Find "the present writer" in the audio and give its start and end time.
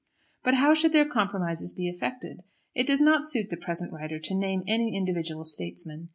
3.51-4.17